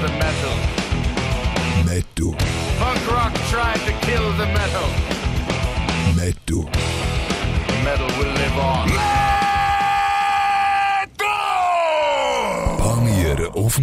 [0.00, 0.56] the metal.
[1.84, 2.32] Metal.
[2.78, 4.88] Punk rock tried to kill the metal.
[6.16, 7.09] Metal.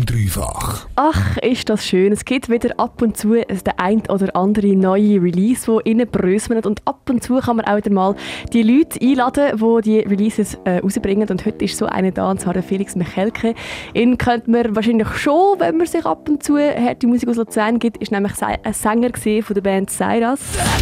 [0.08, 0.88] Dreifach.
[0.96, 2.14] Ach, ist das schön.
[2.14, 6.66] Es gibt wieder ab und zu der ein oder andere neue Release, die innen bröselt.
[6.66, 8.16] Und ab und zu kann man auch wieder mal
[8.54, 11.28] die Leute einladen, die die Releases äh, rausbringen.
[11.30, 13.54] Und heute ist so einer da, und zwar der Felix Michelke.
[13.94, 17.78] Ihn kennt man wahrscheinlich schon, wenn man sich ab und zu harte Musik aus Luzern
[17.78, 17.98] gibt.
[17.98, 20.40] Ist nämlich ein Sänger von der Band Cyrus.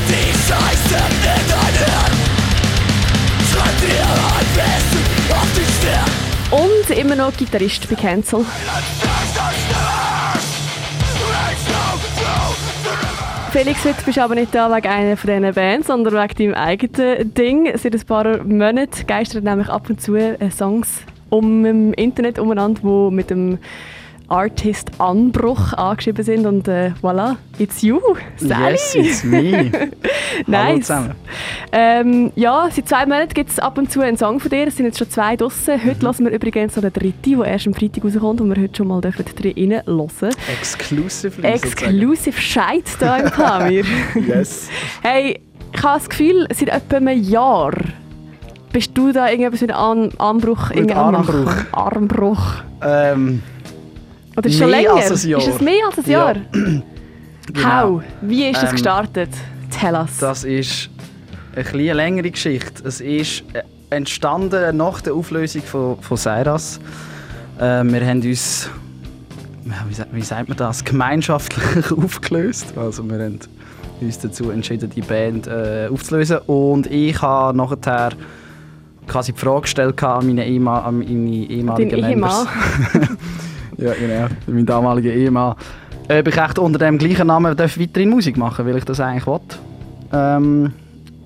[0.07, 0.35] Die
[6.51, 8.45] die Und immer noch Gitarrist bei Cancel.
[13.57, 16.53] Felix, heute bist du aber nicht da wegen einer von diesen Bands, sondern wegen deinem
[16.55, 17.71] eigenen Ding.
[17.77, 22.81] Seit ein paar Monaten geistern nämlich ab und zu äh, Songs um im Internet umeinander,
[22.83, 23.59] die mit dem
[24.27, 27.99] Artist Anbruch angeschrieben sind und äh, voilà, it's you,
[28.37, 28.71] Sally.
[28.73, 29.71] Yes, it's me.
[30.47, 30.91] Nice.
[31.71, 34.67] Ähm, ja, seit zwei Monaten gibt es ab und zu einen Song von dir.
[34.67, 35.75] Es sind jetzt schon zwei draussen.
[35.83, 36.01] Heute Mhm.
[36.01, 38.87] hören wir übrigens noch den dritten, der erst am Freitag rauskommt und wir heute schon
[38.87, 40.31] mal dürfen drin hören.
[40.59, 43.85] Exclusively Exclusive Scheit hier im sozusagen.
[44.27, 44.69] Yes.
[45.01, 45.39] hey,
[45.73, 47.71] ich habe das Gefühl, seit etwa einem Jahr
[48.73, 51.53] bist du da irgendetwas mit An Anbruch Mit Armbruch.
[51.71, 52.43] Armbruch.
[52.83, 53.41] Ähm,
[54.37, 54.95] Oder ist es schon Mehr länger?
[54.95, 55.39] als ein Jahr.
[55.41, 56.31] Ist es mehr als ein Ja.
[56.31, 56.35] Jahr?
[57.53, 57.81] Genau.
[57.97, 58.03] How?
[58.21, 59.29] Wie ist das Ähm, gestartet?
[59.69, 60.17] Tell us.
[60.19, 60.89] das ist
[61.55, 62.83] eine etwas längere Geschichte.
[62.87, 66.79] Es ist äh, entstanden nach der Auflösung von, von Seiras.
[67.59, 68.67] Äh, wir haben uns,
[69.63, 72.73] ja, wie, sa- wie sagt man das, gemeinschaftlich aufgelöst.
[72.75, 73.37] Also wir haben
[74.01, 76.39] uns dazu entschieden, die Band äh, aufzulösen.
[76.47, 78.09] Und ich habe nachher
[79.07, 82.47] quasi die Frage gestellt an meine, Ehema, an meine ehemaligen Dein Members.
[83.77, 84.27] ja, genau.
[84.47, 85.55] Mein damaliger Ehemann.
[86.07, 89.39] Ob ich echt unter dem gleichen Namen weiterhin Musik machen weil ich das eigentlich will.
[90.13, 90.73] Ähm,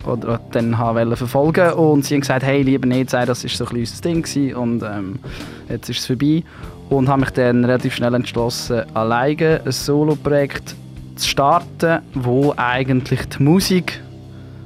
[0.05, 3.65] oder dann habe verfolgen und sie haben gesagt, hey, lieber nicht sagen, das war so
[3.65, 5.20] ein unser Ding gewesen und ähm,
[5.67, 6.43] jetzt ist es vorbei.
[6.89, 10.76] Und habe mich dann relativ schnell entschlossen, alleine ein Solo-Projekt
[11.15, 14.02] zu starten, wo eigentlich die Musik,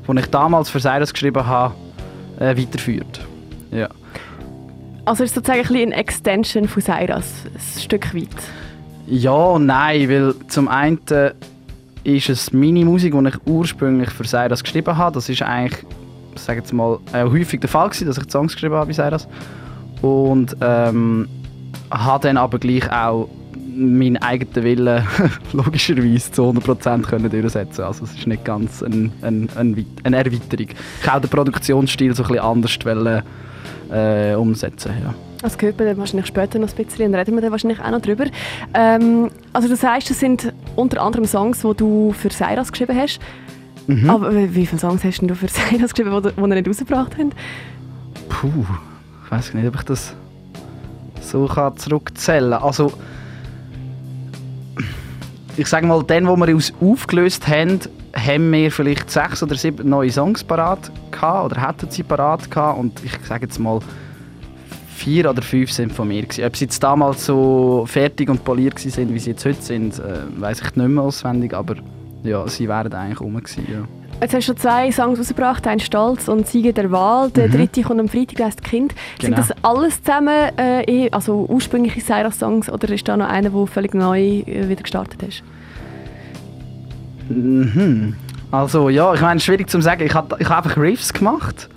[0.07, 1.73] die ich damals für Cyrus geschrieben habe,
[2.39, 3.19] äh, weiterführt.
[3.71, 3.89] Ja.
[5.05, 8.27] Also es ist sozusagen ein eine Extension von Cyrus, ein Stück weit.
[9.05, 10.99] Ja und nein, weil zum einen
[12.05, 15.13] ist es meine Musik, die ich ursprünglich für Cyrus geschrieben habe.
[15.13, 15.85] Das ist eigentlich,
[16.35, 19.27] ich sage jetzt mal, häufig der Fall gewesen, dass ich Songs geschrieben habe bei Cyrus.
[20.01, 21.27] Und ähm,
[21.91, 23.27] habe dann aber gleich auch
[23.75, 25.03] meinen eigenen Willen
[25.53, 30.67] logischerweise zu 100% können durchsetzen Also es ist nicht ganz ein, ein, ein, eine Erweiterung.
[31.01, 33.23] Ich habe den Produktionsstil so ein bisschen anders wollen,
[33.91, 34.91] äh, umsetzen.
[35.03, 35.13] Ja.
[35.41, 37.91] Das gehört man dann wahrscheinlich später noch ein bisschen und reden wir dann wahrscheinlich auch
[37.91, 38.25] noch drüber.
[38.73, 43.19] Ähm, also du sagst, das sind unter anderem Songs, die du für Cyrus geschrieben hast.
[43.87, 44.09] Mhm.
[44.09, 47.31] Aber wie viele Songs hast du für Cyrus geschrieben, die, er nicht rausgebracht haben?
[48.29, 48.65] Puh,
[49.25, 50.13] ich weiß nicht, ob ich das
[51.19, 52.63] so kann zurückzählen kann.
[52.63, 52.93] Also,
[55.57, 57.81] ich sage mal, dann, wo wir uns aufgelöst haben,
[58.15, 62.79] haben wir vielleicht sechs oder sieben neue Songs parat gehabt, oder hatten sie parat gehabt
[62.79, 63.79] und ich sage jetzt mal,
[64.95, 66.45] vier oder fünf sind von mir gewesen.
[66.45, 69.99] Ob sie jetzt damals so fertig und poliert gewesen sind, wie sie jetzt heute sind,
[69.99, 70.01] äh,
[70.39, 71.75] weiß ich nicht mehr auswendig, aber
[72.23, 73.79] ja, sie wären eigentlich rum gewesen, ja.
[74.21, 77.29] Jetzt hast du schon zwei Songs rausgebracht, «Ein Stolz» und «Sieger der Wahl».
[77.31, 78.93] Der dritte kommt am Freitag, heisst «Kind».
[79.19, 79.35] Sind Mhm.
[79.35, 79.37] Genau.
[79.47, 83.93] das alles zusammen äh, eh- also ursprüngliche Cyrus-Songs oder ist da noch einer, der völlig
[83.93, 85.43] neu äh, wieder gestartet hast?
[87.35, 88.15] Mhm.
[88.51, 90.03] Also ja, ich meine, schwierig zu sagen.
[90.05, 91.69] Ich habe ich hab einfach Riffs gemacht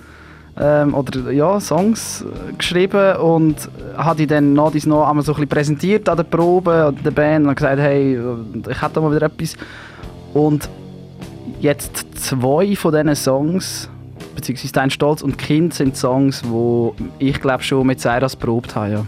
[0.58, 3.56] ähm, oder ja, Songs äh, geschrieben und
[3.96, 7.46] habe die dann noch, einmal so ein bisschen präsentiert an der Probe an der Band
[7.46, 9.56] und gesagt, hey, äh, ich hätte mal wieder etwas.
[10.34, 10.68] Und
[11.60, 13.88] jetzt zwei von diesen Songs,
[14.34, 18.92] beziehungsweise «Dein Stolz» und «Kind» sind Songs, wo ich glaube schon mit Cyrus probt habe.
[18.92, 19.06] Ja.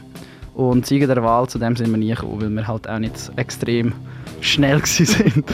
[0.55, 3.31] Und «Sieger der Wahl», zu dem sind wir nie gekommen, weil wir halt auch nicht
[3.37, 3.93] extrem
[4.41, 5.45] schnell sind,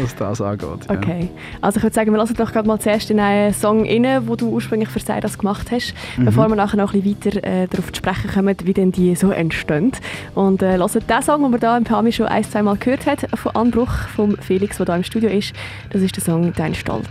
[0.00, 0.66] was das angeht.
[0.88, 0.94] Ja.
[0.96, 1.28] Okay.
[1.60, 4.36] Also ich würde sagen, wir lassen doch gerade mal zuerst in einen Song rein, den
[4.36, 6.24] du ursprünglich für Cyrus gemacht hast, Mhm.
[6.26, 9.14] bevor wir nachher noch ein bisschen weiter äh, darauf zu sprechen kommen, wie denn die
[9.14, 9.92] so entstehen.
[10.34, 13.06] Und äh, hören den Song, den man da im Pami schon ein, zwei Mal gehört
[13.06, 15.52] hat, von Anbruch, von Felix, der da im Studio ist.
[15.90, 17.06] Das ist der Song «Dein Stolz».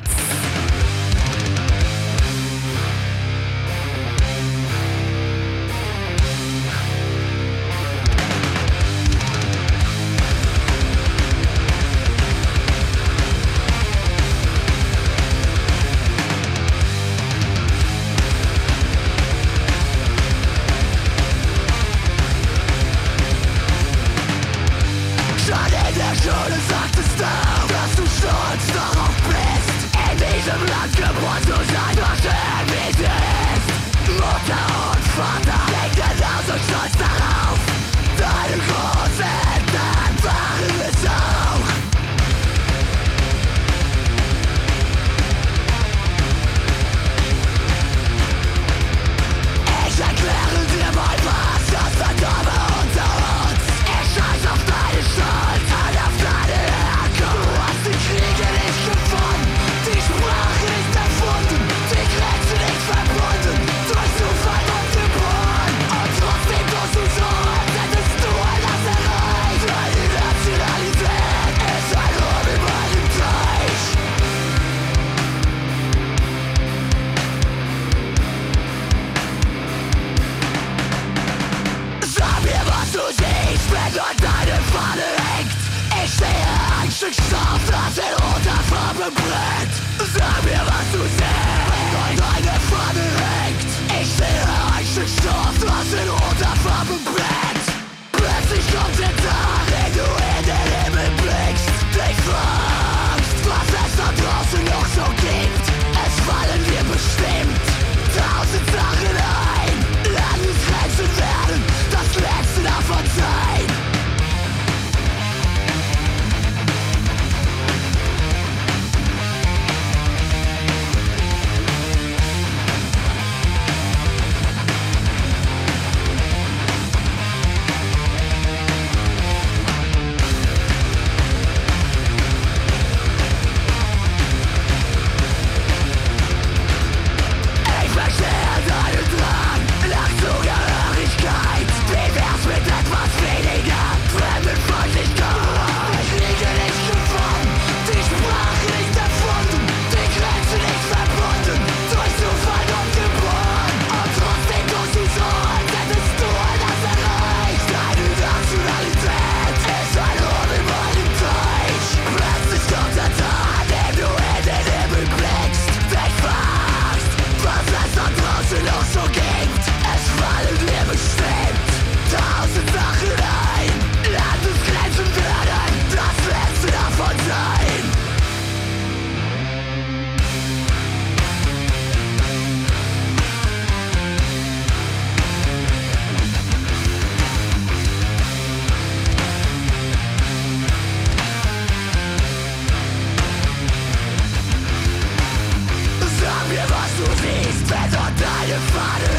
[197.17, 199.10] Siehst, wenn dort deine Fahne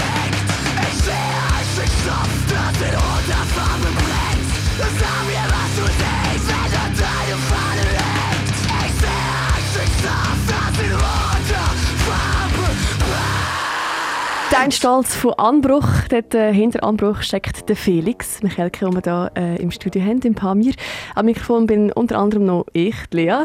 [14.52, 15.88] Dein Stolz von Anbruch.
[16.10, 20.20] Dort, äh, hinter Anbruch steckt der Felix, Michelke, den wir hier äh, im Studio haben,
[20.20, 20.74] im Pamir.
[21.14, 23.44] Am Mikrofon bin unter anderem noch ich, Lea,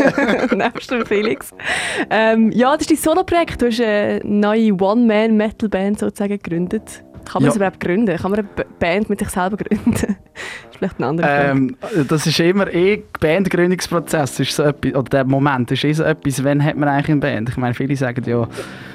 [0.54, 1.50] nebst dem Felix.
[2.10, 3.62] Ähm, ja, das ist dein Solo-Projekt.
[3.62, 7.03] Du hast eine neue One-Man-Metal-Band sozusagen gegründet.
[7.24, 7.48] Kann man Ja.
[7.48, 8.16] das überhaupt gründen?
[8.16, 8.48] Kann man eine
[8.78, 9.92] Band mit sich selber gründen?
[9.94, 10.06] das
[10.70, 11.50] ist vielleicht eine andere Frage.
[11.50, 11.76] Ähm,
[12.08, 16.42] das ist immer eh Bandgründungsprozess, ist so etwas, oder der Moment ist eh so etwas,
[16.44, 17.48] wann hat man eigentlich eine Band?
[17.50, 18.46] Ich meine, viele sagen ja,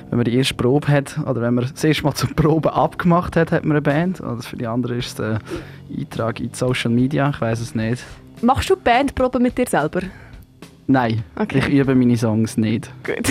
[0.09, 3.36] wenn man die erste Probe hat, oder wenn man das erste Mal zur Probe abgemacht
[3.36, 4.21] hat, hat man eine Band.
[4.21, 5.39] Oder für die anderen ist es der
[5.95, 8.03] Eintrag in Social Media, ich weiß es nicht.
[8.41, 10.01] Machst du Bandproben mit dir selber?
[10.91, 11.60] Nein, Okay.
[11.60, 12.89] ich übe meine Songs nicht.
[13.03, 13.29] Gut.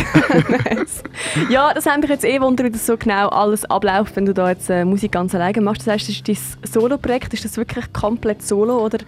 [0.64, 1.02] nice.
[1.50, 4.32] Ja, das hat mich jetzt eh wundert, wie das so genau alles abläuft, wenn du
[4.32, 5.80] da jetzt äh, Musik ganz alleine machst.
[5.84, 7.34] Das heißt, das ist dein Solo-Projekt.
[7.34, 8.98] Ist das wirklich komplett solo oder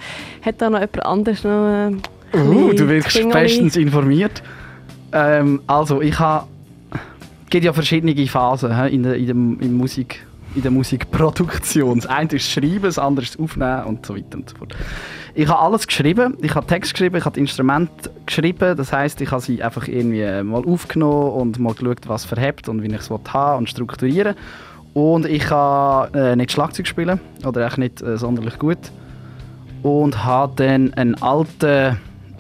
[0.43, 1.93] hat da noch jemand anderes noch äh,
[2.37, 3.33] Uh, du Klingeli?
[3.33, 4.43] bestens informiert.
[5.13, 6.47] Ähm, also, ich habe.
[7.45, 10.25] Es gibt ja verschiedene Phasen hä, in der, in, dem, in, Musik,
[10.57, 11.99] in der Musikproduktion.
[12.01, 14.57] Das eine ist das Schreiben, das andere ist das Aufnehmen und so weiter und so
[14.57, 14.75] fort.
[15.35, 16.37] Ich habe alles geschrieben.
[16.43, 18.77] Ich habe Text geschrieben, ich habe die Instrumente geschrieben.
[18.77, 22.83] Das heißt, ich habe sie einfach irgendwie mal aufgenommen und mal geschaut, was verhebt und
[22.83, 24.35] wie ich es haben und strukturieren.
[24.93, 28.79] Und ich kann äh, nicht Schlagzeug spielen oder echt nicht äh, sonderlich gut
[29.83, 31.97] und habe dann einen alten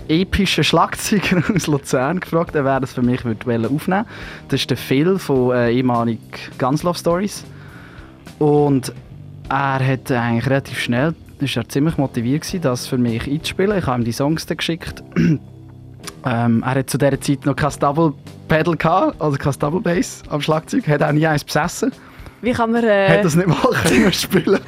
[0.08, 4.04] epischen Schlagzeuger aus Luzern gefragt, er wer das für mich würde aufnehmen
[4.48, 6.18] Das ist der Phil von äh, ehemalig
[6.58, 7.44] Guns Love Stories.
[8.38, 8.92] Und
[9.48, 13.78] er hat eigentlich relativ schnell, ist er ziemlich motiviert gewesen, das für mich einzuspielen.
[13.78, 15.02] Ich habe ihm die Songs dann geschickt.
[16.24, 18.14] ähm, er hat zu dieser Zeit noch kein Double
[18.48, 21.92] Pedal gehabt, also kein Double Bass am Schlagzeug, hat auch nie eins besessen
[22.42, 22.84] Wie kann man...
[22.84, 24.60] Äh, das nicht mal können spielen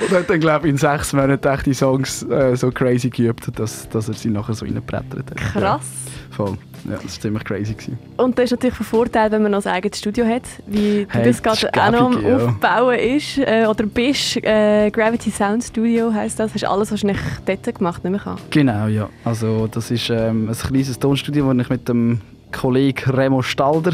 [0.00, 3.50] Und hat dann, glaube ich, in sechs Monaten echt die Songs äh, so crazy geübt,
[3.58, 5.36] dass, dass er sie nachher so reingebrettert hat.
[5.36, 5.86] Krass.
[6.30, 6.58] Ja, voll.
[6.84, 7.74] Ja, das war ziemlich crazy.
[7.74, 7.98] Gewesen.
[8.16, 11.14] Und das ist natürlich von Vorteil, wenn man noch ein eigenes Studio hat, wie du
[11.14, 12.36] Hey, das gerade auch noch am ja.
[12.36, 13.38] Aufbauen ist.
[13.38, 14.36] Äh, oder bist.
[14.38, 16.52] Äh, Gravity Sound Studio heisst das.
[16.54, 19.08] Hast alles wahrscheinlich dort gemacht, nicht mehr Genau, ja.
[19.24, 23.92] Also, das ist ähm, ein kleines Tonstudio, das ich mit dem Kollegen Remo Stalder,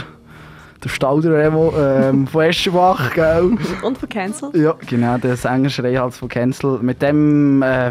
[0.83, 3.57] der Stalder Remo ähm, von Eschenbach, gell?
[3.83, 4.51] Und von Cancel.
[4.55, 6.79] Ja, genau, der Sänger Schreihals von Cancel.
[6.81, 7.91] Mit dem, äh,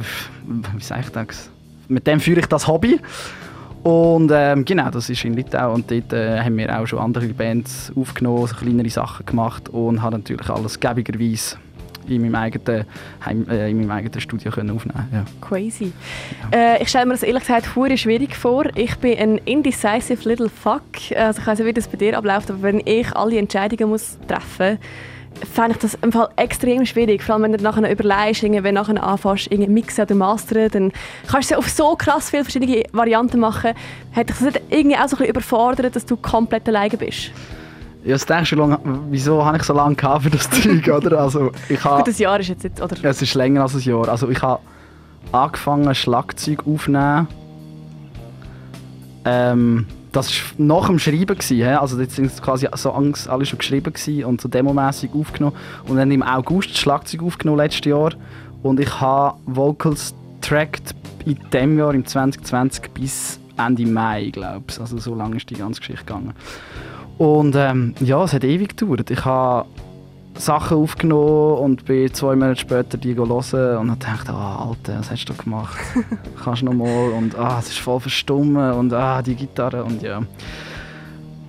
[0.76, 1.50] wie sage ich das?
[1.88, 3.00] Mit dem führe ich das Hobby.
[3.84, 7.28] Und ähm, genau, das ist in Litauen und dort äh, haben wir auch schon andere
[7.28, 11.58] Bands aufgenommen, so kleinere Sachen gemacht und haben natürlich alles gäbigerweise
[12.10, 12.86] in meinem eigenen,
[13.26, 15.26] Heim, äh, in meinem eigenen Studio können aufnehmen ja.
[15.42, 15.92] Crazy.
[16.54, 18.66] Äh, ich stelle mir das ehrlich gesagt hure schwierig vor.
[18.76, 20.84] Ich bin ein indecisive little fuck.
[21.16, 24.18] Also ich weiß nicht, wie das bei dir abläuft, aber wenn ich alle Entscheidungen muss
[24.28, 24.88] treffen muss,
[25.46, 27.24] fände ich das im Fall extrem schwierig.
[27.24, 30.92] Vor allem, wenn du nachher überlegst, wenn du nachher anfängst, irgendwie mixen oder mastern, dann
[31.28, 33.74] kannst du es auf so krass viele verschiedene Varianten machen.
[34.16, 37.32] Hat dich das nicht irgendwie auch so ein bisschen überfordert, dass du komplett alleine bist?
[38.04, 41.20] Ja, das denkst du lang, wieso habe ich so lange gehabt für das Zeug, oder?
[41.20, 42.96] Also, ich habe, Gut, das Jahr ist jetzt nicht, oder?
[43.04, 44.08] es ist länger als ein Jahr.
[44.08, 44.62] Also ich habe
[45.32, 47.28] angefangen Schlagzeug aufzunehmen.
[49.26, 51.38] Ähm, das war nach dem Schreiben.
[51.38, 55.56] Gewesen, also jetzt sind quasi so Songs alle schon geschrieben gewesen und so demomässig aufgenommen.
[55.88, 58.14] Und dann im August das Schlagzeug aufgenommen letztes Jahr.
[58.64, 64.80] Und ich habe Vocals tracked in dem Jahr, im 2020, bis Ende Mai, glaube ich.
[64.80, 66.34] Also so lange ist die ganze Geschichte gegangen.
[67.18, 69.10] Und ähm, ja, es hat ewig gedauert.
[69.10, 69.68] Ich habe
[70.36, 75.12] Sachen aufgenommen und bin zwei Monate später die hören und habe gedacht, ah, Alter, was
[75.12, 75.78] hast du gemacht?
[76.44, 77.10] Kannst du noch mal?
[77.12, 80.22] Und ah, es ist voll verstummen und ah, die Gitarre und ja.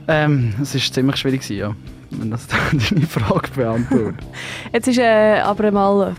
[0.06, 1.74] Ähm, es war ziemlich schwierig, gewesen, ja,
[2.10, 2.46] wenn das
[2.90, 4.26] deine Frage beantwortet.
[4.72, 6.14] Jetzt ist äh, aber mal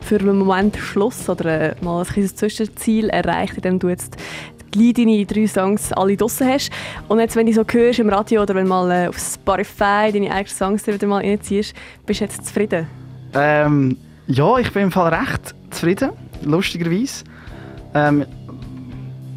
[0.00, 4.16] für einen Moment Schluss oder äh, mal ein kleines Zwischenziel erreicht, indem du jetzt
[4.74, 6.70] gleich deine drei Songs alle draussen hast.
[7.08, 10.30] Und jetzt, wenn du so hörst im Radio oder wenn mal äh, auf Spotify deine
[10.30, 11.74] eigenen Songs wieder mal reinziehst,
[12.06, 12.86] bist du jetzt zufrieden?
[13.34, 16.10] Ähm, ja, ich bin im Fall recht zufrieden,
[16.44, 17.24] lustigerweise.
[17.94, 18.26] Ähm,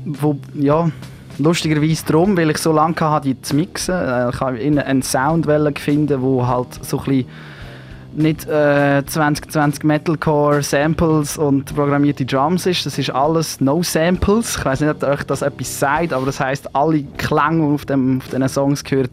[0.05, 0.89] wo, ja,
[1.37, 3.95] lustigerweise darum, weil ich so lange hatte, die zu mixen.
[3.95, 5.47] Äh, Ich wollte einen Sound
[5.79, 7.25] finden, der halt so ein bisschen
[8.17, 12.85] nicht äh, 2020 Metalcore Samples und programmierte Drums ist.
[12.85, 14.57] Das ist alles No Samples.
[14.57, 17.73] Ich weiß nicht, ob euch das etwas sagt, aber das heißt, alle Klänge, die man
[17.73, 19.11] auf, dem, auf diesen Songs gehört,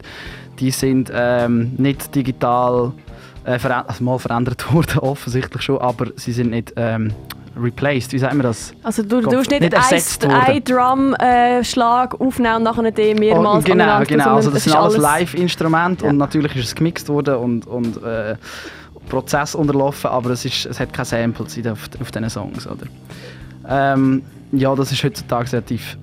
[0.59, 2.91] die sind ähm, nicht digital
[3.43, 7.13] äh, verändert, also mal verändert worden, offensichtlich schon, aber sie sind nicht ähm,
[7.61, 8.11] replaced.
[8.13, 8.73] Wie sagen wir das?
[8.83, 14.01] Also du, du hast nicht, nicht ersetzt Drum-Schlag aufnehmen und nachher den mehrmals Oh, genau,
[14.03, 14.35] genau.
[14.35, 16.11] Also das es sind ist alles Live-Instrumente Ja.
[16.11, 18.35] und natürlich ist es gemixt worden und, und äh,
[19.09, 22.67] Prozess unterlaufen, aber es, ist, es hat keine Samples auf, auf diesen Songs.
[22.67, 22.85] Oder?
[23.67, 25.97] Ähm, ja, das ist heutzutage relativ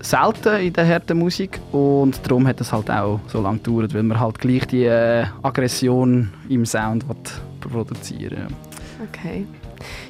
[0.00, 4.02] selten in der harten Musik und darum hat es halt auch so lange gedauert, weil
[4.02, 7.04] man halt gleich die äh, Aggression im Sound
[7.60, 8.48] produzieren.
[9.08, 9.46] Okay.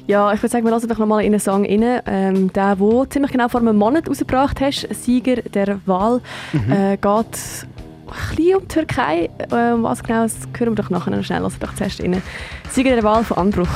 [0.07, 2.01] Ja, ich würde sagen, wir lassen doch noch mal in einen Song rein.
[2.05, 6.21] Ähm, der, den ziemlich genau vor einem Monat rausgebracht hast, Sieger der Wahl,
[6.69, 7.67] äh, geht
[8.07, 9.29] ein bisschen um die Türkei.
[9.37, 11.41] Äh, was genau, das hören wir doch nachher noch schnell.
[11.41, 12.21] Wir doch zuerst rein.
[12.69, 13.69] Sieger der Wahl von Anbruch.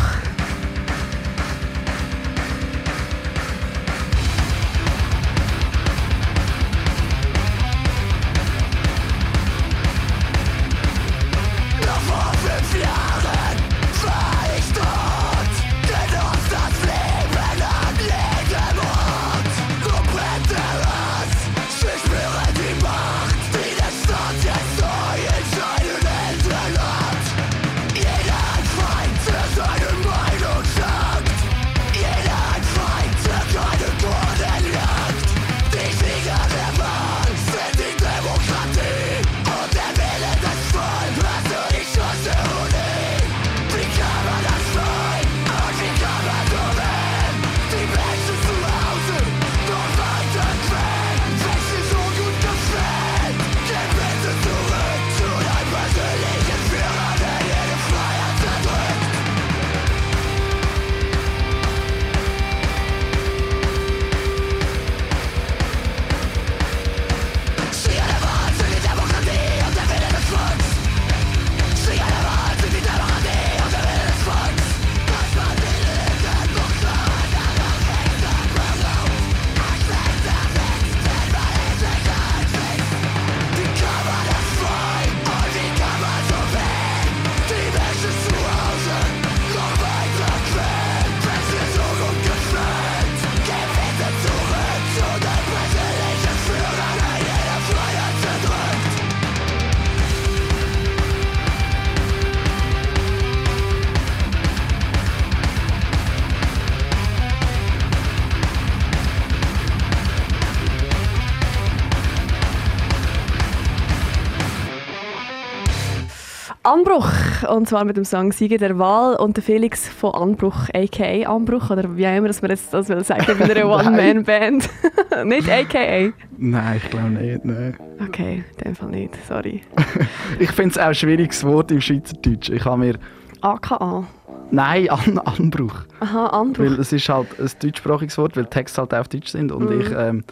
[117.49, 121.29] Und zwar mit dem Song Sieger der Wahl und der Felix von Anbruch, a.k.a.
[121.29, 124.69] Anbruch, oder wie auch immer dass man jetzt das will sagen, bei einer One-Man-Band.
[125.25, 126.11] nicht a.k.a.
[126.37, 127.45] Nein, ich glaube nicht.
[127.45, 127.77] Nein.
[128.07, 129.61] Okay, in dem Fall nicht, sorry.
[130.39, 132.49] Ich finde es auch ein schwieriges Wort im Schweizerdeutsch.
[132.49, 132.95] Ich habe mir...
[133.41, 134.07] AKA.
[134.49, 135.85] Nein, An Anbruch.
[135.99, 136.65] Aha, Anbruch.
[136.65, 139.69] Weil es ist halt ein deutschsprachiges Wort, weil Texte halt auch auf Deutsch sind und
[139.71, 140.23] ich ähm,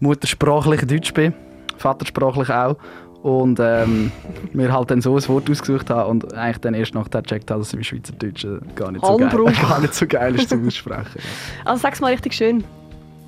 [0.00, 1.34] muttersprachlich Deutsch bin,
[1.76, 2.76] vatersprachlich auch.
[3.22, 4.12] Und ähm,
[4.52, 7.60] mir halt dann so ein Wort ausgesucht haben und eigentlich dann erst nachher gecheckt habe,
[7.60, 9.28] dass es im Schweizerdeutschen gar nicht so, geil,
[9.60, 11.20] gar nicht so geil ist zum Aussprechen.
[11.64, 12.62] Also sag's mal richtig schön.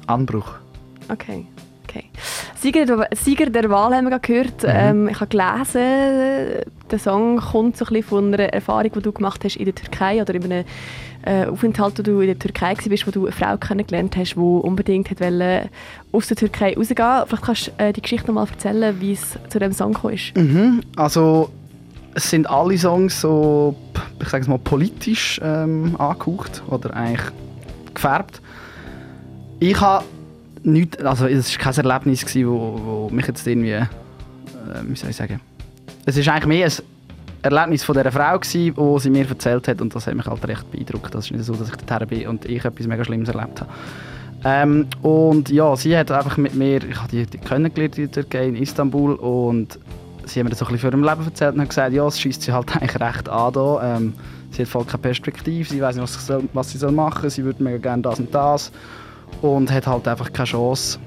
[0.07, 0.55] Anbruch.
[1.09, 1.47] Okay.
[1.91, 2.05] Okay.
[2.55, 4.65] Sieger, der, Sieger der Wahl haben wir gehört.
[4.65, 9.13] Ähm, ich habe gelesen, der Song kommt so ein bisschen von einer Erfahrung, die du
[9.13, 10.65] gemacht hast in der Türkei oder in einem
[11.23, 14.39] äh, Aufenthalt, wo du in der Türkei warst, wo du eine Frau kennengelernt hast, die
[14.39, 15.69] unbedingt hat wollte,
[16.13, 19.39] aus der Türkei rausgehen Vielleicht kannst du äh, die Geschichte noch mal erzählen, wie es
[19.49, 20.37] zu diesem Song gekommen ist.
[20.37, 20.81] Mhm.
[20.97, 21.51] Also
[22.15, 23.77] es sind alle Songs so,
[24.21, 27.31] ich sage es mal, politisch ähm, angehaucht oder eigentlich
[27.95, 28.41] gefärbt.
[29.61, 30.05] Ich habe
[30.63, 33.87] nicht, also es war kein Erlebnis, gewesen, wo, wo mich jetzt irgendwie, äh,
[34.85, 35.41] wie soll ich sagen,
[36.07, 36.73] es ist eigentlich mehr ein
[37.43, 40.71] Erlebnis von dieser Frau gewesen, sie mir erzählt hat und das hat mich halt recht
[40.71, 41.15] beeindruckt.
[41.15, 43.71] Das ist nicht so, dass ich dorthin bin und ich etwas mega Schlimmes erlebt habe.
[44.45, 48.13] Ähm, und ja, sie hat einfach mit mir, ich habe die, die kennengelernt in der
[48.13, 49.79] Türkei, in Istanbul und
[50.25, 52.07] sie hat mir das so ein bisschen von ihrem Leben erzählt und hat gesagt, ja,
[52.07, 53.97] es schießt sie halt eigentlich recht an da.
[53.97, 54.15] Ähm,
[54.51, 57.23] sie hat voll keine Perspektive, sie weiß nicht, was sie, soll, was sie soll machen
[57.23, 58.73] soll, sie würde mega gerne das und das
[59.43, 60.99] und hat halt einfach keine Chance,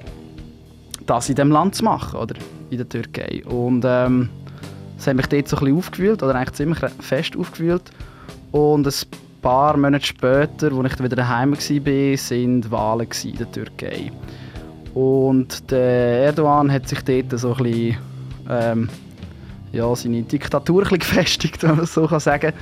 [1.05, 2.35] das in diesem Land zu machen, oder?
[2.69, 3.43] In der Türkei.
[3.45, 4.29] Und ähm,
[4.97, 7.91] das hat mich dort so ein bisschen aufgewühlt, oder eigentlich ziemlich fest aufgewühlt.
[8.51, 8.93] Und ein
[9.41, 14.11] paar Monate später, als ich wieder daheim war, sind Wahlen in der Türkei.
[14.93, 17.97] Und der Erdogan hat sich dort so ein bisschen,
[18.49, 18.89] ähm,
[19.71, 22.53] ja, seine Diktatur ein gefestigt, wenn man es so kann sagen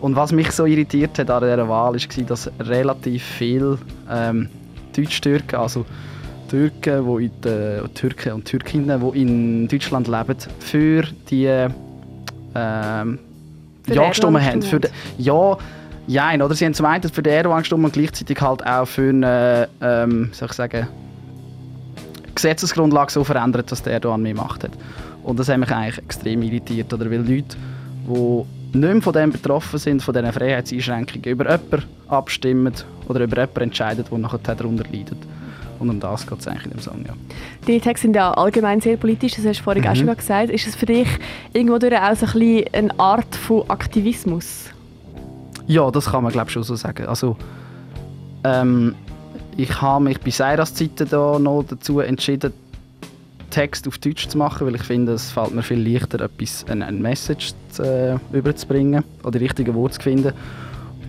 [0.00, 3.78] Und was mich so irritiert hat an dieser Wahl, war, dass relativ viele
[4.10, 4.50] ähm,
[4.96, 5.84] Deutsch-Türken, also
[6.48, 11.68] Türken, wo in der, Türken und Türkinnen, die in Deutschland leben, für die
[12.52, 14.62] Für Ja gestimmt haben.
[14.62, 15.56] Für den, ja,
[16.08, 16.54] Jein, oder?
[16.54, 20.30] Sie haben zum einen für den Erdogan gestimmt und gleichzeitig halt auch für eine, ähm,
[20.32, 20.88] soll ich sagen,
[22.34, 24.70] Gesetzesgrundlage so verändert, dass der Erdogan mehr Macht hat.
[25.22, 27.10] Und das hat mich eigentlich extrem irritiert, oder?
[27.10, 27.58] Weil Leute,
[28.06, 32.74] die nicht mehr von dem betroffen sind, von diesen Freiheitseinschränkungen, über jemanden abstimmen
[33.08, 35.18] oder über jemanden entscheiden, der nachher darunter leidet.
[35.78, 37.14] Und um das geht es eigentlich in dem Song, ja.
[37.66, 40.50] Deine Texte sind ja allgemein sehr politisch, das hast du vorhin auch schon gesagt.
[40.50, 41.08] Ist es für dich
[41.52, 44.70] irgendwo durch auch so ein bisschen eine Art von Aktivismus?
[45.66, 47.06] Ja, das kann man glaube schon so sagen.
[47.06, 47.36] Also,
[48.42, 48.94] ähm,
[49.56, 52.52] ich habe mich bei Seiras Zeiten da noch dazu entschieden,
[53.50, 56.86] Text auf Deutsch zu machen, weil ich finde, es fällt mir viel leichter, etwas, eine,
[56.86, 60.32] eine Message zu, äh, überzubringen oder die richtigen Worte zu finden.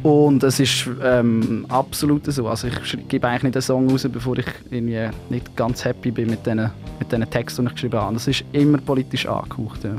[0.01, 2.47] Und es ist ähm, absolut so.
[2.47, 6.29] Also ich gebe eigentlich nicht einen Song raus, bevor ich irgendwie nicht ganz happy bin
[6.29, 8.13] mit den, mit Texten, die ich geschrieben habe.
[8.13, 9.83] Das ist immer politisch angehaucht.
[9.83, 9.95] Ja.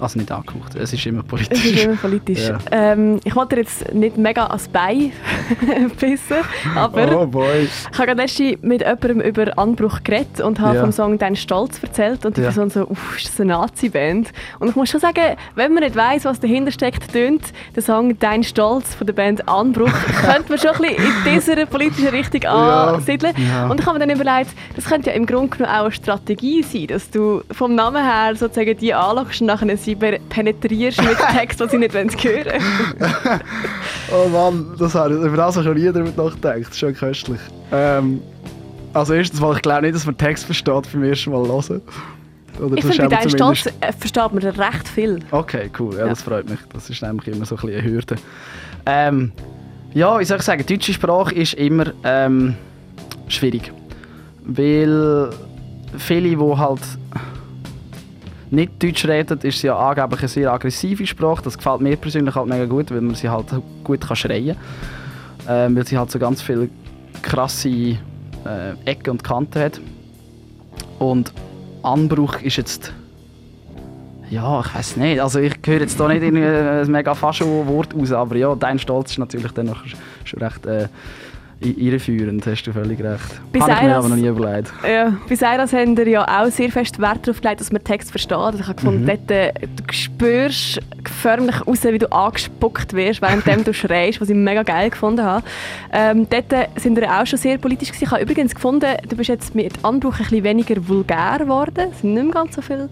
[0.00, 1.64] Also nicht angehaucht, es ist immer Es politisch.
[1.64, 2.48] ist immer politisch.
[2.48, 2.58] Ja.
[2.70, 5.12] Ähm, ich wollte dir jetzt nicht mega ans Bein
[5.98, 6.36] pissen,
[6.74, 7.64] aber Oh boy.
[7.64, 10.80] ich habe gerade letztens mit jemandem über Anbruch geredet und habe Ja.
[10.82, 12.48] vom Song «Dein Stolz» erzählt und die Ja.
[12.48, 15.96] Person so «Uff, ist das eine Nazi-Band?» Und ich muss schon sagen, wenn man nicht
[15.96, 17.42] weiss, was dahinter steckt, tönt
[17.74, 19.90] der Song «Dein Stolz» von der Band Anbruch,
[20.24, 23.34] könnte man schon ein bisschen in dieser politischen Richtung ansiedeln.
[23.38, 23.68] Ja.
[23.68, 26.62] Und ich habe mir dann überlegt, das könnte ja im Grunde genommen auch eine Strategie
[26.62, 31.60] sein, dass du vom Namen her sozusagen die anlockst und nachher sie penetrierst mit Text,
[31.60, 32.50] die sie nicht hören wollen.
[34.12, 36.60] Oh Mann, das habe ich, über das habe ich noch nie darüber nachgedacht.
[36.60, 37.40] Das ist schon köstlich.
[37.72, 38.20] Ähm,
[38.92, 41.82] also erstens mal, ich glaube nicht, dass man Text versteht beim ersten Mal hören.
[42.60, 45.18] Oder Ich finde, bei eben «Dein zumindest- Stolz» äh, versteht man recht viel.
[45.32, 45.94] Okay, cool.
[45.94, 46.08] Ja, Ja.
[46.10, 46.58] das freut mich.
[46.72, 48.16] Das ist nämlich immer so ein bisschen eine Hürde.
[48.86, 49.32] Ähm,
[49.92, 52.54] ja, wie soll ich sagen, deutsche Sprache ist immer ähm,
[53.28, 53.72] schwierig.
[54.44, 55.30] Weil
[55.98, 56.80] viele, die halt
[58.56, 61.42] nicht Deutsch reden, ist sie ja angeblich eine sehr aggressive Sprache.
[61.42, 63.46] Das gefällt mir persönlich halt mega gut, weil man sie halt
[63.84, 64.56] gut kann schreien
[65.46, 65.70] kann.
[65.70, 66.68] Ähm, weil sie halt so ganz viele
[67.22, 67.96] krasse äh,
[68.84, 69.80] Ecken und Kanten hat.
[70.98, 71.32] Und
[71.82, 72.92] Anbruch ist jetzt
[74.28, 75.20] ja, ich weiß nicht.
[75.20, 79.12] Also ich höre jetzt da nicht irgendwie ein mega Fascho-Wort raus, aber ja, dein Stolz
[79.12, 79.84] ist natürlich dann noch
[80.24, 80.88] schon recht äh,
[81.60, 83.40] irreführend, hast du völlig recht.
[83.52, 84.72] Bei Habe ich mir aber noch nie überlegt.
[84.86, 88.10] Ja, bei Seiras haben wir ja auch sehr fest Wert darauf gelegt, dass man Text
[88.10, 88.36] versteht.
[88.36, 90.80] Also ich habe gefunden, dort, äh, du spürst
[91.26, 95.44] förmlich raus, wie du angespuckt wirst, während du schreist, was ich mega geil gefunden habe.
[95.92, 98.04] Ähm, dort sind wir auch schon sehr politisch gewesen.
[98.04, 101.88] Ich habe übrigens gefunden, du bist jetzt mit Anbruch ein bisschen weniger vulgär geworden.
[101.90, 102.88] Es sind nicht mehr ganz so viele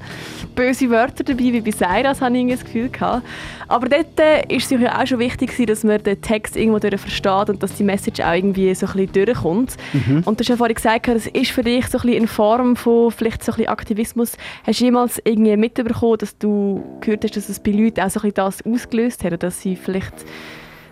[0.56, 3.24] böse Wörter dabei wie bei Seiras, habe ich das Gefühl gehabt.
[3.68, 6.80] Aber dort äh, ist es ja auch schon wichtig gewesen, dass man den Text irgendwo
[6.80, 9.76] durch versteht und dass die Message auch irgendwie so ein bisschen durchkommt.
[10.24, 12.74] Und du hast ja vorhin gesagt, das ist für dich so ein bisschen in Form
[12.74, 14.32] von vielleicht so ein bisschen Aktivismus.
[14.66, 18.23] Hast du jemals irgendwie mitbekommen, dass du gehört hast, dass es bei Leuten auch so
[18.32, 20.14] bisschen das ausgelöst hat, dass sie vielleicht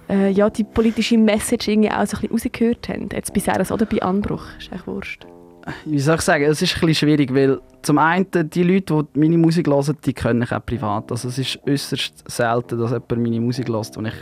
[0.09, 3.09] äh, ja, die politische Message irgendwie auch so ein bisschen rausgehört haben?
[3.12, 5.27] Jetzt bei Seras oder bei Anbruch, ist echt wurscht.
[5.85, 9.18] Wie soll ich sagen, es ist ein bisschen schwierig, weil zum einen die Leute, die
[9.18, 11.12] meine Musik hören, die können ich auch privat.
[11.12, 14.14] Also es ist äußerst selten, dass jemand meine Musik hört und ich...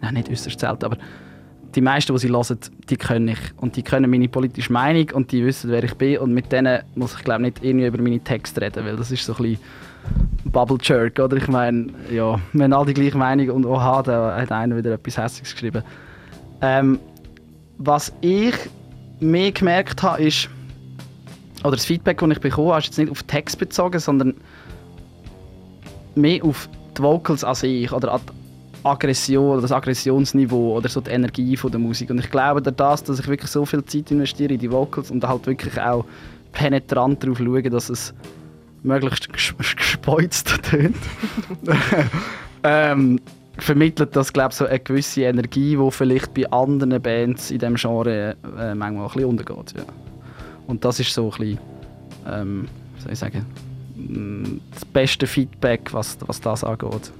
[0.00, 0.96] Ja, nicht äußerst selten, aber
[1.74, 2.58] die meisten, die sie hören,
[2.88, 3.38] die können ich.
[3.56, 6.18] Und die können meine politische Meinung und die wissen, wer ich bin.
[6.18, 9.24] Und mit denen muss ich glaube nicht irgendwie über meine Texte reden, weil das ist
[9.24, 9.58] so ein bisschen
[10.44, 11.36] Bubble Jerk, oder?
[11.36, 14.92] Ich meine, ja, wir haben alle die gleiche Meinung und oha, da hat einer wieder
[14.92, 15.82] etwas Hässliches geschrieben.
[16.60, 16.98] Ähm,
[17.78, 18.54] was ich
[19.20, 20.48] mehr gemerkt habe, ist,
[21.62, 24.34] oder das Feedback, das ich bekommen habe, ist jetzt nicht auf Text bezogen, sondern
[26.14, 31.00] mehr auf die Vocals an sich oder an die Aggression oder das Aggressionsniveau oder so
[31.00, 32.10] die Energie von der Musik.
[32.10, 35.10] Und ich glaube, durch das, dass ich wirklich so viel Zeit investiere in die Vocals
[35.10, 36.04] und halt wirklich auch
[36.52, 38.14] penetrant darauf schaue, dass es
[38.82, 40.96] möglichst ges- gespeuzt tönt,
[42.62, 43.20] ähm,
[43.58, 47.74] vermittelt das glaube ich, so eine gewisse Energie, die vielleicht bei anderen Bands in diesem
[47.74, 49.74] Genre äh, manchmal ein bisschen untergeht.
[49.76, 49.84] Ja.
[50.66, 51.58] Und das ist so ein bisschen,
[52.30, 53.44] ähm, soll ich sagen,
[53.96, 57.10] mm, das beste Feedback, was, was das angeht.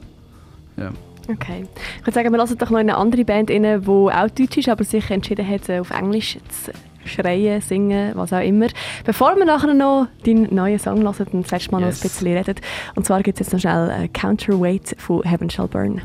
[0.76, 0.90] Ja.
[1.30, 1.66] Okay.
[1.98, 4.56] Ich würde sagen, wir lassen doch noch in eine andere Band rein, die auch deutsch
[4.56, 6.72] ist, aber sich entschieden hat, auf Englisch zu
[7.08, 8.66] schreien, singen, was auch immer.
[9.04, 11.96] Bevor wir nachher noch deinen neuen Song hören und das letzte Mal Yes.
[11.98, 12.54] noch ein bisschen reden.
[12.94, 16.02] Und zwar gibt es jetzt noch schnell äh, Counterweight von Heaven Shall Burn.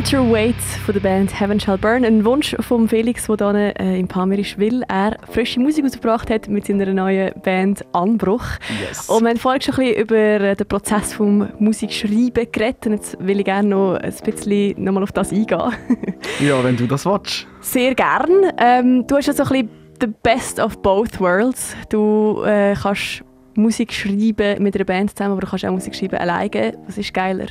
[0.00, 2.06] Counterweight von der Band Heaven Shall Burn.
[2.06, 6.30] Ein Wunsch von Felix, der hier äh, in Pamir ist, weil er frische Musik ausgebracht
[6.30, 8.44] hat mit seiner neuen Band Anbruch.
[8.80, 9.10] Yes.
[9.10, 12.86] Und wir haben vorhin schon ein bisschen über äh, den Prozess vom Musikschreiben geredet.
[12.86, 15.60] Und jetzt will ich gerne noch ein bisschen nochmal auf das eingehen.
[16.40, 17.46] Ja, wenn du das willst.
[17.60, 18.52] Sehr gern.
[18.56, 21.76] Ähm, du hast ja so ein bisschen the best of both worlds.
[21.90, 23.22] Du äh, kannst
[23.54, 26.72] Musik schreiben mit einer Band zusammen, aber du kannst auch Musik schreiben alleine.
[26.86, 27.48] Was ist geiler?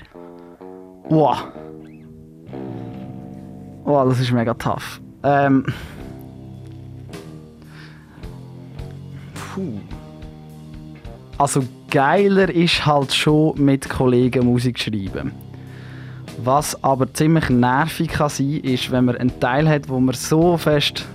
[1.10, 1.44] Wow.
[3.90, 5.02] Wow, das ist mega tough.
[5.24, 5.66] Ähm.
[9.34, 9.80] Puh.
[11.40, 15.32] Also geiler ist halt schon mit Kollegen Musik schreiben.
[16.44, 20.56] Was aber ziemlich nervig kann sein, ist, wenn man einen Teil hat, wo man so
[20.58, 21.08] fest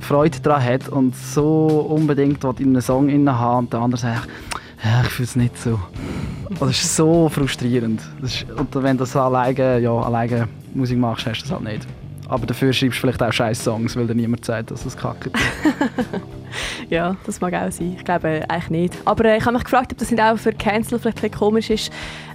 [0.00, 4.30] Freude daran hat und so unbedingt in einen Song inne haben und der andere sagt,
[4.82, 5.78] ja, ich fühle es nicht so.
[6.58, 8.00] Das ist so frustrierend.
[8.22, 11.64] Das ist, und wenn du das alleine, ja, alleine Musik machst, hast du das halt
[11.64, 11.86] nicht.
[12.28, 15.30] Aber dafür schreibst du vielleicht auch scheiß Songs, weil dir niemand sagt, dass es kacke
[15.30, 15.42] ist.
[16.88, 17.94] Ja, das mag auch sein.
[17.96, 18.94] Ich glaube äh, eigentlich nicht.
[19.04, 21.38] Aber äh, ich habe mich gefragt, ob das nicht auch für Cancel vielleicht ein bisschen
[21.38, 21.92] komisch ist,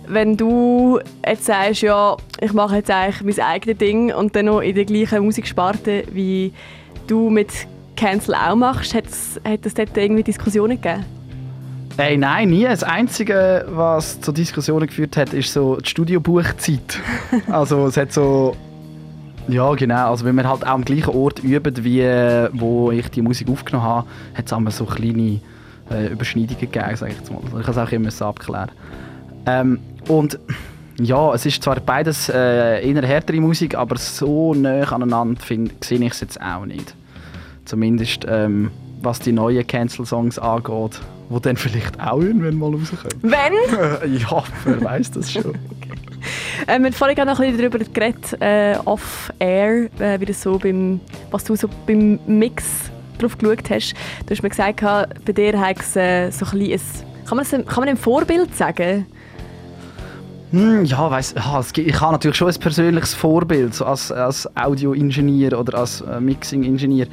[0.07, 4.61] wenn du jetzt sagst, ja, ich mache jetzt eigentlich mein eigenes Ding und dann noch
[4.61, 6.51] in der gleichen Musiksparte, wie
[7.07, 7.49] du mit
[7.95, 8.93] Cancel auch machst.
[8.93, 11.05] Hat es, hat es dort irgendwie Diskussionen gegeben?
[11.97, 12.63] Hey, nein, nie.
[12.63, 16.99] Das Einzige, was zu Diskussionen geführt hat, ist so die Studiobuchzeit.
[17.47, 18.55] also es hat so...
[19.49, 20.11] Ja, genau.
[20.11, 23.49] Also wenn wir halt auch am gleichen Ort üben, wie äh, wo ich die Musik
[23.49, 25.39] aufgenommen habe, hat es immer so kleine
[25.91, 27.39] äh, Überschneidungen gegeben, sage ich jetzt mal.
[27.43, 28.69] Also ich habe es auch immer so abklären.
[29.45, 30.37] Ähm, und
[30.99, 35.99] ja, es ist zwar beides äh, eher härtere Musik, aber so nah aneinander find- sehe
[35.99, 36.93] ich es jetzt auch nicht.
[37.65, 38.69] Zumindest ähm,
[39.01, 43.07] was die neuen Cancel-Songs angeht, die dann vielleicht auch irgendwann mal rauskommen.
[43.21, 44.13] Wenn?
[44.19, 45.53] ja, wer weiß das schon.
[46.67, 50.57] Äh, wir haben vorhin noch ein bisschen darüber geredet, äh, off-air, äh, wie das so
[50.57, 50.99] beim,
[51.31, 52.65] was du so beim Mix
[53.17, 53.93] drauf geschaut hast.
[54.25, 54.81] Du hast mir gesagt,
[55.25, 56.79] bei dir hat es äh, so ein bisschen
[57.27, 59.05] kann man, es, kann man ein Vorbild sagen?
[60.51, 64.49] Hm, ja, weiss, ja, gibt- ich habe natürlich schon ein persönliches Vorbild so als, als
[64.57, 67.05] Audioingenieur oder als äh, Mixing-Ingenieur.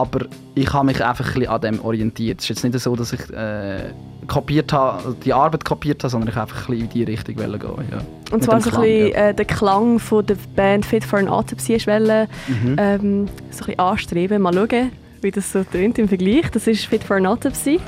[0.00, 2.38] Aber ich habe mich einfach ein bisschen an dem orientiert.
[2.40, 3.90] Es ist jetzt nicht so, dass ich äh,
[4.26, 7.50] kopiert habe, die Arbeit kopiert habe, sondern ich einfach ein bisschen in die Richtung gehen.
[7.52, 7.98] Ja.
[8.30, 9.28] Und Mit zwar so ein Klang, bisschen ja.
[9.28, 12.76] äh, den Klang von der Band Fit for an Autopsy wollen, Mhm.
[12.78, 14.40] ähm, so ein bisschen anstreben.
[14.42, 16.50] Mal schauen, wie das so tönt im Vergleich.
[16.50, 17.78] Das ist Fit for an Autopsy.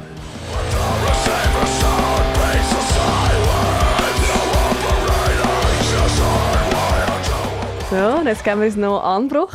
[7.91, 9.53] So, jetzt geben wir uns noch Anbruch.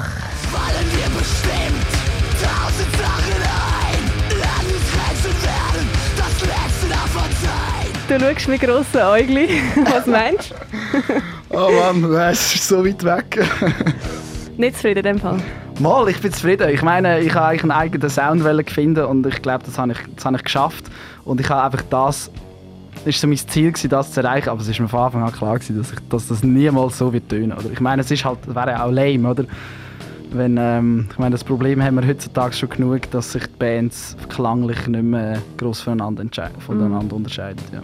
[8.07, 9.49] Du schaust mit grossen Äugli.
[9.91, 11.13] Was meinst du?
[11.49, 13.45] Oh Mann, es ist so weit weg.
[14.57, 15.37] Nicht zufrieden in dem Fall.
[15.79, 16.69] Mal, ich bin zufrieden.
[16.69, 19.91] Ich meine, ich habe eigentlich einen eigenen Sound wollen finden und ich glaube, das habe
[19.91, 20.85] ich, das habe ich geschafft.
[21.25, 22.31] Und ich habe einfach das,
[23.05, 25.31] ist so mein Ziel gewesen, das zu erreichen, aber es ist mir von Anfang an
[25.31, 27.53] klar gewesen, dass, ich, dass das niemals so wird tönen.
[27.53, 27.71] Oder?
[27.71, 29.45] Ich meine, es ist halt, wäre auch lame, oder?
[30.31, 34.15] Wenn, ähm, ich meine, das Problem haben wir heutzutage schon genug, dass sich die Bands
[34.29, 37.61] klanglich nicht mehr gross voneinander, entschei- voneinander unterscheiden.
[37.73, 37.79] Ja.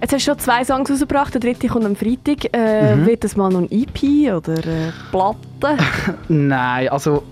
[0.00, 2.52] Jetzt hast du schon zwei Songs rausgebracht, der dritte kommt am Freitag.
[2.56, 3.06] Äh, Mhm.
[3.06, 5.76] Wird das mal noch ein EP oder eine Platte?
[6.28, 7.22] Nein, also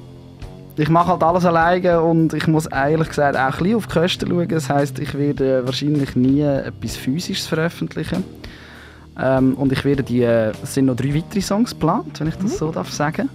[0.77, 3.93] ich mache halt alles alleine und ich muss ehrlich gesagt auch ein bisschen auf die
[3.95, 4.49] Kosten schauen.
[4.49, 8.23] Das heisst, ich werde wahrscheinlich nie etwas Physisches veröffentlichen.
[9.21, 12.37] Ähm, und ich werde die, äh, es sind noch drei weitere Songs geplant, wenn ich
[12.37, 13.29] das so darf sagen.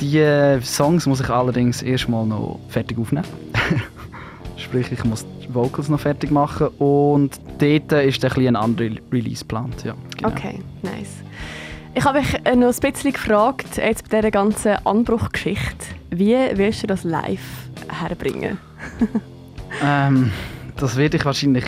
[0.00, 3.26] Die Songs muss ich allerdings erstmal noch fertig aufnehmen.
[4.56, 9.40] Sprich, ich muss die Vocals noch fertig machen und dort ist ein, ein anderer Release
[9.44, 9.84] geplant.
[9.84, 10.28] Ja, genau.
[10.28, 11.22] Okay, nice.
[11.94, 16.82] Ich habe mich äh, noch ein bisschen gefragt, jetzt bei dieser ganzen Anbruchgeschichte, wie wirst
[16.82, 17.40] du das live
[17.88, 18.58] herbringen?
[19.82, 20.30] Ähm,
[20.76, 21.64] das werde ich wahrscheinlich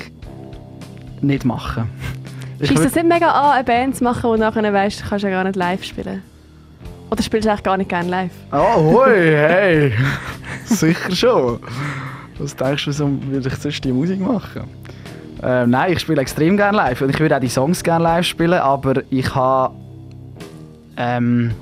[1.20, 1.90] nicht machen.
[2.62, 5.30] Schießt das nicht mega an, eine Band zu machen, und nachher weißt, du kannst ja
[5.30, 6.22] gar nicht live spielen?
[7.10, 8.32] Oder spielst du eigentlich gar nicht gerne live?
[8.52, 9.92] Oh, hoi, hey!
[10.64, 11.60] Sicher schon.
[12.38, 14.64] Was denkst du, wieso würde ich sonst die Musik machen?
[15.42, 18.26] Ähm, nein, ich spiele extrem gerne live und ich würde auch die Songs gerne live
[18.26, 19.74] spielen, aber ich habe
[20.96, 21.52] ähm,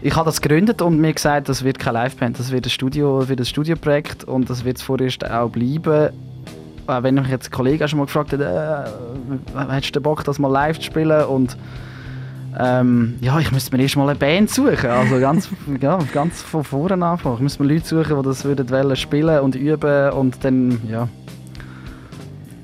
[0.00, 3.28] ich habe das gegründet und mir gesagt, das wird keine Liveband, das wird ein Studio,
[3.28, 6.10] wird ein Studioprojekt und das wird es vorerst auch bleiben.
[6.86, 10.38] Äh, Wenn mich jetzt ein Kollege schon mal gefragt hat, äh, hättest du Bock, das
[10.38, 11.56] mal live zu spielen und
[12.58, 15.48] ähm, ja, ich müsste mir erst mal eine Band suchen, also ganz,
[15.80, 17.36] ja, ganz von vorne anfangen.
[17.36, 21.08] Ich müsste mir Leute suchen, die das würden wollen spielen und üben und dann, ja,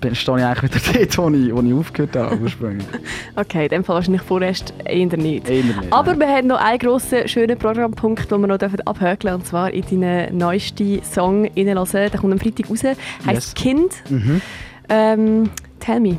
[0.01, 2.87] bin- stehe ich eigentlich wieder dort, wo ich, wo ich aufgehört habe ursprünglich.
[3.37, 5.49] Okay, in dem Fall wahrscheinlich vorerst eher nicht.
[5.51, 6.21] Eher nicht, Aber nein.
[6.21, 9.83] wir haben noch einen grossen, schönen Programmpunkt, den wir noch abhökeln dürfen, und zwar in
[10.01, 12.11] deinen neuesten Song reinlassen.
[12.13, 13.55] Der kommt am Freitag raus, heisst Yes.
[13.55, 13.93] «Kind».
[14.09, 14.41] Mhm.
[14.89, 16.17] Ähm, tell me.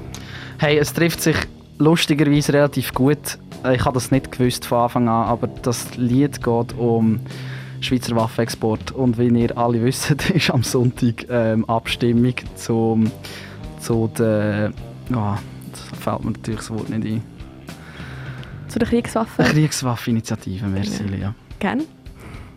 [0.57, 1.37] Hey, es trifft sich
[1.77, 3.37] lustigerweise relativ gut.
[3.73, 7.19] Ich habe das nicht gewusst von Anfang an, aber das Lied geht um
[7.81, 8.91] Schweizer Waffenexport.
[8.91, 13.11] Und wie ihr alle wisst, ist am Sonntag ähm, Abstimmung zum,
[13.79, 14.71] zu der.
[15.11, 15.35] Oh,
[15.71, 17.21] das fällt mir natürlich das Wort nicht ein.
[18.67, 19.45] Zu den Kriegswaffen.
[19.45, 21.15] Kriegswaffeninitiative, merci, Genau.
[21.15, 21.35] Lia.
[21.59, 21.83] Gerne.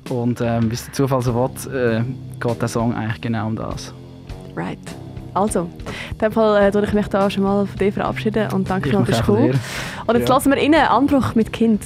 [0.09, 2.03] Und ähm, wie es der Zufall so will, äh,
[2.41, 3.93] geht der Song eigentlich genau um das.
[4.57, 4.79] Right.
[5.39, 5.69] Also,
[6.13, 9.05] in dem Fall äh, ich mich da schon mal von dir verabschieden und danke von
[9.37, 9.61] gekommen dir.
[10.07, 10.35] Und jetzt Ja.
[10.35, 11.83] lassen wir rein Anbruch mit Kind.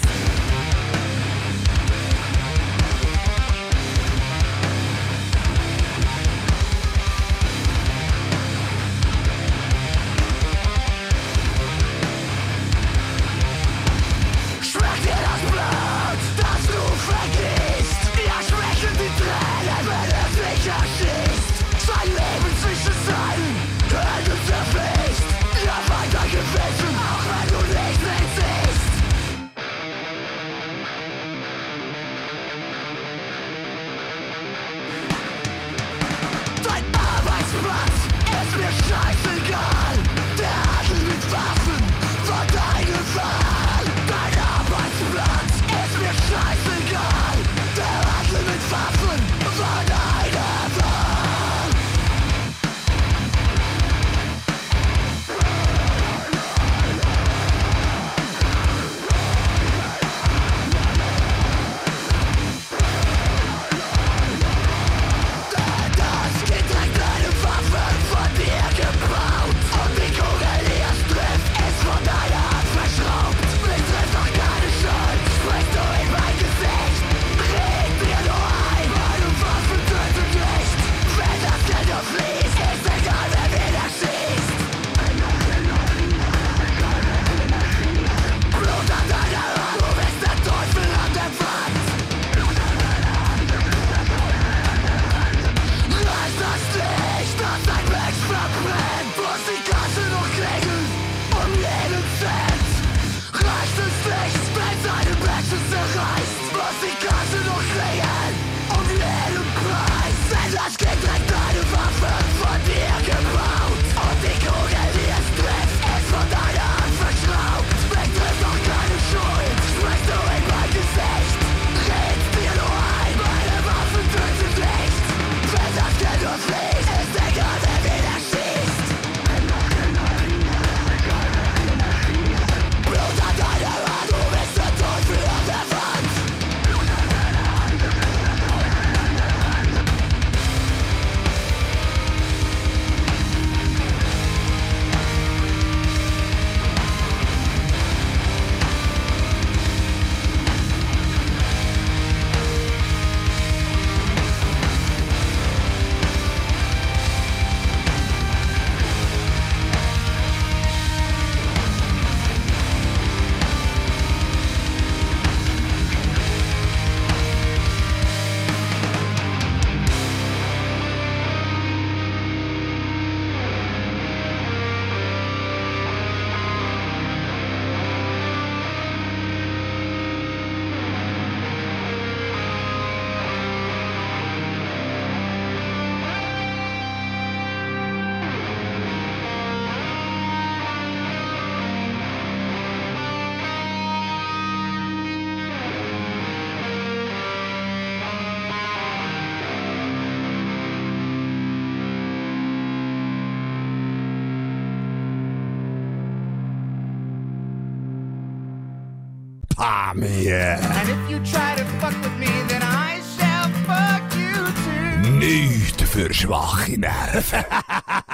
[214.17, 215.19] You too.
[215.19, 217.45] Nicht für schwache Nerven.